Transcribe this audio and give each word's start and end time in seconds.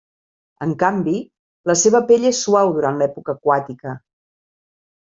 En 0.65 0.71
canvi, 0.83 1.13
la 1.73 1.77
seva 1.83 2.03
pell 2.09 2.27
és 2.33 2.41
suau 2.49 2.75
durant 2.81 3.01
l'època 3.05 3.39
aquàtica. 3.39 3.99